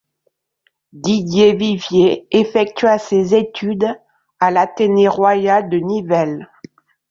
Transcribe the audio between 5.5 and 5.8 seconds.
de